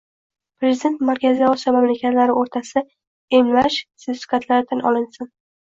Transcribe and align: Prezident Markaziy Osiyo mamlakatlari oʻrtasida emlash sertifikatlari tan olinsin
Prezident 0.61 0.95
Markaziy 1.09 1.49
Osiyo 1.51 1.73
mamlakatlari 1.75 2.37
oʻrtasida 2.45 2.83
emlash 3.41 3.81
sertifikatlari 4.07 4.71
tan 4.73 4.87
olinsin 4.93 5.35